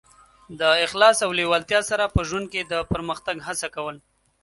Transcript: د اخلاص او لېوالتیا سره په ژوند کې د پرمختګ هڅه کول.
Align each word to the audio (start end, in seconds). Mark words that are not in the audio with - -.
د 0.59 0.61
اخلاص 0.85 1.17
او 1.25 1.31
لېوالتیا 1.37 1.81
سره 1.89 2.11
په 2.15 2.21
ژوند 2.29 2.45
کې 2.53 2.61
د 2.71 2.73
پرمختګ 2.91 3.37
هڅه 3.47 3.67
کول. 3.75 3.97